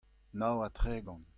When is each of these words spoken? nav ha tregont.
nav 0.39 0.57
ha 0.61 0.69
tregont. 0.77 1.27